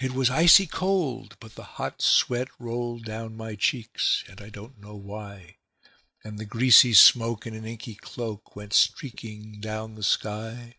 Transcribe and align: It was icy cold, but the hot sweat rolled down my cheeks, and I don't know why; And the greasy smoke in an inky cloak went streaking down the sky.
It 0.00 0.10
was 0.12 0.30
icy 0.30 0.66
cold, 0.66 1.36
but 1.38 1.54
the 1.54 1.62
hot 1.62 2.02
sweat 2.02 2.48
rolled 2.58 3.04
down 3.04 3.36
my 3.36 3.54
cheeks, 3.54 4.24
and 4.26 4.40
I 4.40 4.48
don't 4.50 4.80
know 4.80 4.96
why; 4.96 5.58
And 6.24 6.40
the 6.40 6.44
greasy 6.44 6.92
smoke 6.92 7.46
in 7.46 7.54
an 7.54 7.64
inky 7.64 7.94
cloak 7.94 8.56
went 8.56 8.72
streaking 8.72 9.60
down 9.60 9.94
the 9.94 10.02
sky. 10.02 10.74